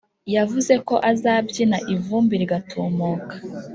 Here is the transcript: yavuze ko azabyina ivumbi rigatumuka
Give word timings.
yavuze 0.35 0.73
ko 0.87 0.95
azabyina 1.11 1.77
ivumbi 1.93 2.33
rigatumuka 2.41 3.35